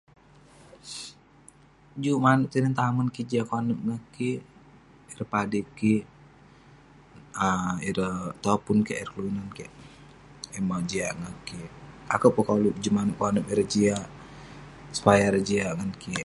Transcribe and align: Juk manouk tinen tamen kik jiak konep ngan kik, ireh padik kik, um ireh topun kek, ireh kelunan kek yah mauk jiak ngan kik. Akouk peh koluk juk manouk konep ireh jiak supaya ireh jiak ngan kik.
Juk 2.03 2.19
manouk 2.25 2.51
tinen 2.53 2.73
tamen 2.79 3.07
kik 3.15 3.27
jiak 3.31 3.49
konep 3.51 3.79
ngan 3.85 4.01
kik, 4.15 4.41
ireh 5.11 5.29
padik 5.33 5.65
kik, 5.79 6.03
um 7.47 7.75
ireh 7.89 8.17
topun 8.43 8.77
kek, 8.87 8.99
ireh 9.01 9.11
kelunan 9.13 9.49
kek 9.57 9.71
yah 10.53 10.63
mauk 10.69 10.85
jiak 10.89 11.11
ngan 11.19 11.35
kik. 11.47 11.69
Akouk 12.13 12.33
peh 12.35 12.45
koluk 12.49 12.75
juk 12.83 12.95
manouk 12.97 13.19
konep 13.23 13.45
ireh 13.51 13.69
jiak 13.73 14.05
supaya 14.97 15.21
ireh 15.29 15.45
jiak 15.49 15.71
ngan 15.77 15.91
kik. 16.03 16.19